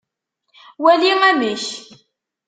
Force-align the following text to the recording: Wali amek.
Wali 0.83 1.09
amek. 1.27 1.63